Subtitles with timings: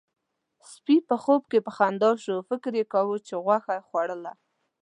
[0.71, 4.33] سپي په خوب کې په خندا شو، فکر يې کاوه چې غوښه خوړله.